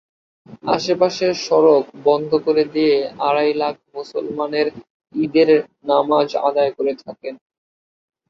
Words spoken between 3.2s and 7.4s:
আড়াই লাখ মুসলমান ঈদের নামাজ আদায় করে থাকেন।